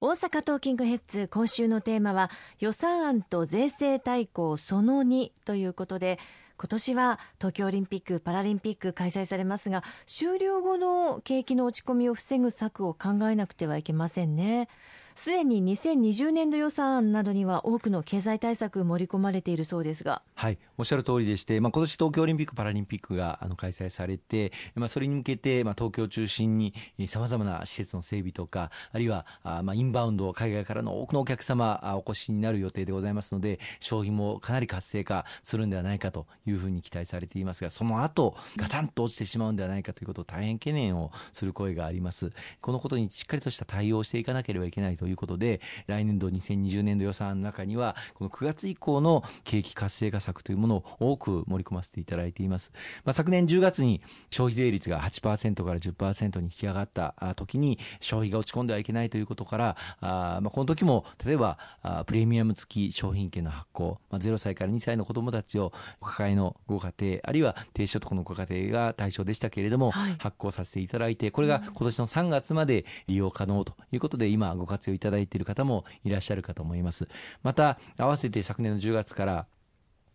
[0.00, 6.20] 大阪トーキングヘッズ今週のテーマは予算案と税制大綱その2ということで
[6.56, 14.68] 今年は東京オリンピック・パラリンピック開催されますが終了後の景気の落ち込みを防ぐ策を考えなくてはいけませんね。
[15.18, 20.22] すでに2020年度予算案などには多くの経済対策盛り込まれているそうですが。
[20.36, 26.72] はいおっしゃる通りでして、まあ、今年東京オリンピック・パラリンピックがあの開催されて、まあ、それに向けて、まあ、東京を中心に
[27.08, 42.30] さまざまな施設の整備とかあるいはあ、まあ、インバウンド海外からの多くのお客様あお越しになる予定でございますので消費もかなり活性化するんではないかというふうに期待されていますがその後ガタンと落ちてしまうんではないかということを大変懸念をする声があります。
[42.60, 52.72] このことにしっかりとした対応していかなければいけないということで来年度2020年度予算の中にはこの9月以降の景気活性化策というものを多く盛り込ませていただいています、
[53.04, 77.08] まあ、昨年10月に消費税率が8%から10%に引き上がった時に消費が落ち込んではいけないということからあ、まあ、この時も例えばあプレミアム付き商品券の発行、まあ、0歳から2歳の子どもたちをお抱えのご家庭あるいは低所得のご家庭が対象でしたけれども、はい、発行させていただいてこれが今年の3月まで利用可能ということで今ご活用いただいている方もいらっしゃるかと思います。
[77.42, 79.46] また、合わせて昨年の10月から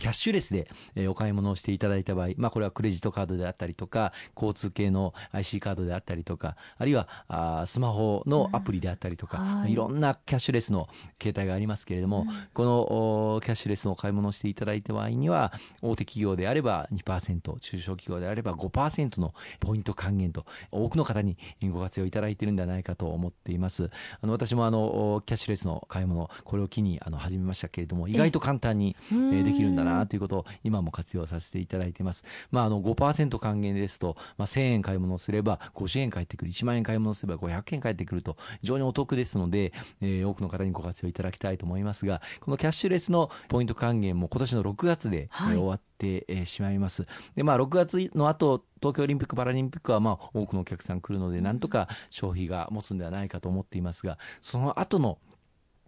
[0.00, 9.74] キャッシュレスで、えお買い物をしていただいた場合、まあ、これはクレジットカードであったりとか、交通系の IC カードであったりとか、あるいはあスマホのアプリであったりとか、うん、い。
[9.80, 21.36] ろんなキャッシュレスの形態がありますけれども、うん、このキャッシュレスの買い物をしていただいた場合には、大手企業であれば2%、中小企業であれば5%のポイント還元と、多くの方に
[21.70, 23.90] ご活用いただいているんではないかと思っています。
[24.20, 32.24] あの私もあのキャッシュレスの買い物、これを機にあの始めましたけれども、意外と簡単にできるんだななということを今も活用させていただいています。
[32.50, 47.06] まあ、あの5%還元ですと、まあ、1000円買い物すれば50円返ってくる、1万円買い物すれば500円返ってくると、非常にお得ですので、えー、多くの方にご活用いただきたいと思いますが、このキャッシュレスのポイント還元も今年の6月で、はい、終わって、えー、しまいます。
[47.34, 55.18] で、まあ、6月の後、東京オリンピック・パラリンピックはまあ多くのお客さん来るので、なんとか消費が持つんではないかと思っていますが、その後の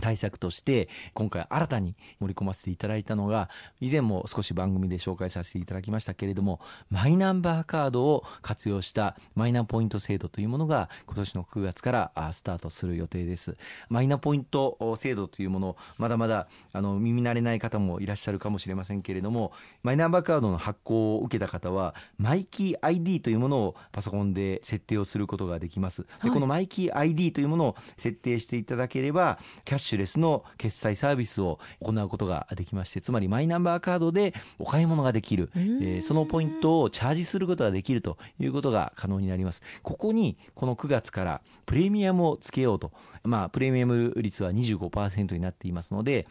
[0.00, 3.48] 対策として今回新たに盛り込ませていただいたのが
[3.80, 13.56] 以前も少し番組で紹介させていただきましたけれどもマイナンバーカードを活用したマイナポイント制度というものが今年の9月からスタートする予定です。
[13.88, 19.52] マイナポイント制度というものまだまだあの耳慣れない方もいらっしゃるかもしれませんけれども
[19.82, 26.06] マイナンバーカードの発行を受けた方はマイキー ID というものをパソコンで設定をすることができます。
[26.22, 39.62] でこのマイキー ID というものを設定していただければキャッシュレスの決済サービスを行うことができましてつまりマイナンバーカードでお買い物ができる、えー、そのポイントをチャージすることができるということが可能になります。
[39.82, 42.92] ここにこの9月からプレミアムをつけようと。
[43.24, 46.26] まあプレミアム率は25%になっていますので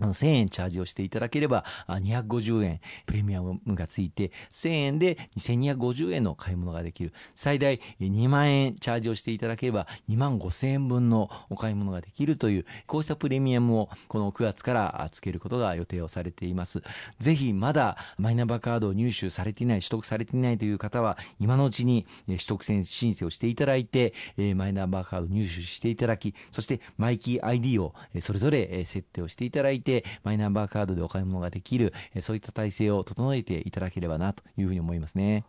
[0.00, 7.12] 1000円チャージをしていただければ250円プレミアムがついて1000円で2250円の買い物ができる。
[7.34, 16.82] 最大2万円チャージをしていただければ2万5000円分のお買い物ができるというこうしたプレミアムをこの9月からつけることが予定をされています。
[17.18, 24.14] ぜひまだマイナンバーカードを入手されていない取得されていないという方は今のうちに取得申請をしていただいて
[24.54, 35.44] マイナンバーカード入手していただきそしてマイキー ID をそれぞれ設定をしていただいててマイナンバーカードでお買い物ができるそういった体制を整えていただければなというふうに思いますね。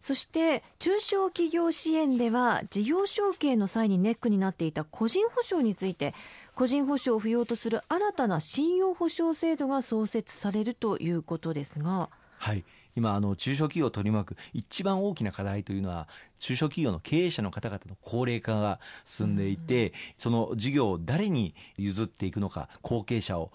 [0.00, 6.14] そして中小企業支援では事業承継の際にネックになっていた個人保証について
[6.54, 12.10] 個人保証を不要とする新たな信用保証制度が創設されるということですが。
[12.38, 12.64] はい
[12.96, 16.08] 今あの中小企業を取り巻く一番大きな課題というのは
[16.38, 23.50] 中小企業の経営者の方々の高齢化が進んでいて、その事業を誰に譲っていくのか後継者を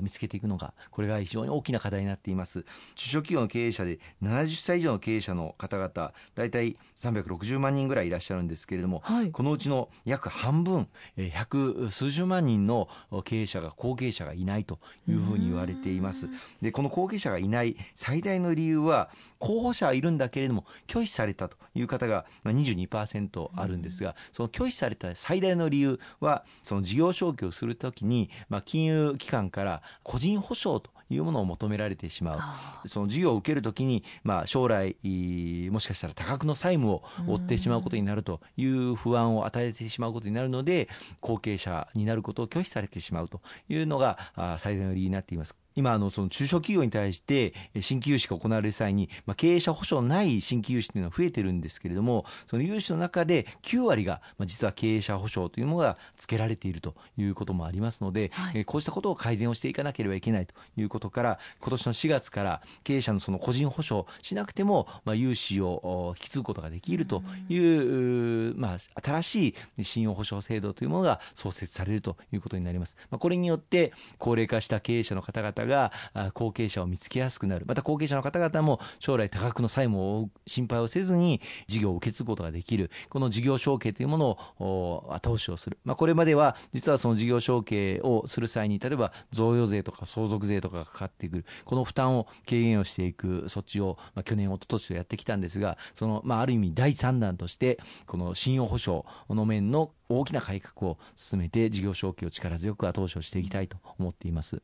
[0.00, 2.64] 見つけていくのかこれが非常に大きな課題になっています。
[2.94, 10.88] 中小企業の経営者で70歳以上の経営者の方々大体360万人ぐらいいらっしゃるんですけれども、はい、このうちの約半分
[11.32, 12.88] 百数十万人の
[13.24, 14.78] 経営者が後継者がいないと
[15.08, 16.28] いうふうに言われています。
[16.60, 32.88] でこの後継者がいない最大の理由は候補者はいるんだけれども拒否されたという方が22%あるんですがその拒否された最大の理由はその事業承継をするときに、まあ、金融機関から個人保証というものを求められてしまう。
[32.88, 34.96] その事業を受けるときに、まあ、将来
[35.70, 40.88] もしかしたら多額の債務を負ってしまうことになるという不安を与えてしまうことになるので
[41.20, 44.18] 後継者になることを拒否されてしまうというのが
[44.58, 72.96] 最大の理由になっています今あのその中小企業に対して新規融資が行われる際に、まあ、経営者保証ない新規融資というのは増えてるんですけれどもその融資の中で9割が、まあ、実は経営者保証というものが付けられているということもありますので、はい、こうしたことを改善をしていかなければいけないということから今年の4月から経営者のその個人保証しなくても、まあ、融資を引き継ぐことができるという、うまあ、新しい信用保証制度というものが創設されるということになります。
[73.10, 75.92] まあ、これによって高齢化した経営者の方々が
[76.34, 77.64] 後継者を見つけやすくなる。
[77.66, 82.90] また後継者の方々も将来多額の債務を心配をせずに事業を受け継ぐことができる。
[83.08, 91.44] この事業承継というものを後押しをする、まあ、これまでは実はその事業承継をする際に例えば贈与税とか相続税とかがかかってくる。
[91.64, 104.62] この負担を軽減をしていく措置を、まあ、去年一昨年とやってきたんですがその、まあ、ある意味第3弾としてこの信用保証の面の大きな改革を進めて事業承継を力強く後押しをしていきたいと思っています。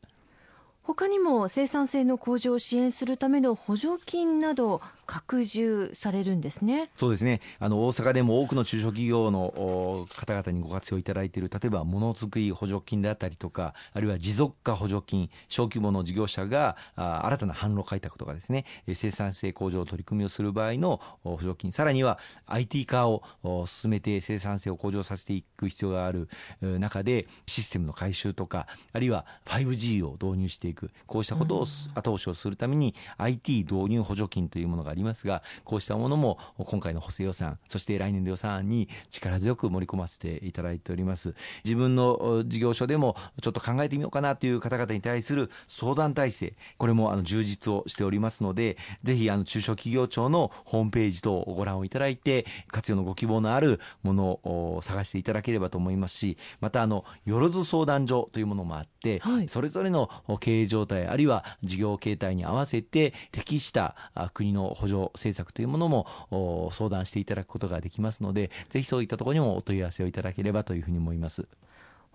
[0.89, 6.89] 他にも生産性の向上を支援するための補助金など拡充されるんですね。
[6.95, 7.43] そうですね。
[7.59, 18.65] あの大阪でも多くの中小企業の方々にご活用いただいている例えばものづくり補助金であったりとかあるいは持続化補助金小規模の事業者があ新たな販路開拓とかですね
[18.95, 21.71] 生産性向上の取り組みをする場合の補助金。
[21.71, 23.23] さらには IT 化を
[23.67, 26.31] 進めて生産性を向上させていく必要がある
[26.63, 30.78] 中でシステムの改修とかあるいは 5G を導入していく。
[30.79, 41.35] くこうしたことを後押しをするために IT 導入補助金というものがありますがこうしたものも今回の補正予算そして来年度予算案に力強く盛り込ませていただいております。
[41.65, 60.11] 自分の事業所でもちょっと考えてみようかなという方々に対する相談体制これもあの充実をしておりますのでぜひあの中小企業庁のホームページ等をご覧をいただいて活用のご希望のあるものを探していただければと思いますしまたあのよろず相談所というものもあって、はい、それぞれの
[60.41, 63.97] 経営状態あるいは事業形態に合わせて適した
[64.35, 71.47] 国の補助政策というものも相談していただくことができますのでぜひそういったところにもお問い合わせをいただければというふうに思います。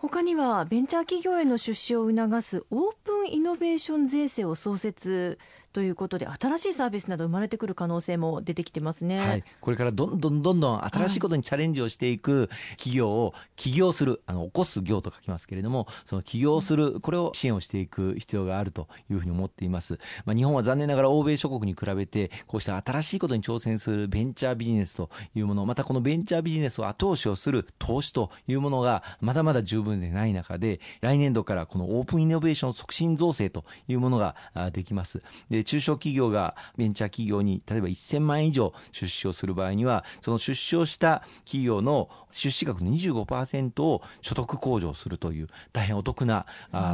[0.03, 5.39] 他にはベンチャー企業への出資を促すオープンイノベーション税制を創設
[5.73, 12.47] ということで新しいサービスなど生まれてくる可能性も出てきてますね、はい、これからどんどんどんどん新しいことにチャレンジをしていく
[12.77, 34.35] 企業を起業するあの起こす業と書きますけれどもその起業するこれを支援をしていく必要があるというふうに思っています、まあ、日本は残念ながら欧米諸国に比べてこうした新しいことに挑戦するベンチャービジネスというものまたこのベンチャービジネスを後押しをする投資というものがまだまだ十分でない中で来年度からこのオープンイノベーション促進造成というものが
[34.71, 35.23] できます。
[35.49, 46.45] で中小企業がベンチャー企業に例えば1000万円以上出資をする場合にはその出資をした企業の出資額の25%を所得控除するという大変お得な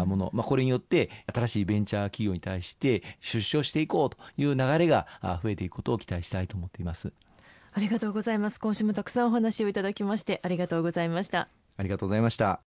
[0.06, 5.07] もの、まあ、これによって新しいベンチャー企業に対して出資をしていこうという流れが
[5.44, 7.12] 増えていくことを期待したいと思っています。
[7.71, 8.60] ありがとうございます。
[8.60, 11.50] 今週もたくさんお話をいただきましてありがとうございました。
[11.80, 12.69] ありがとうございました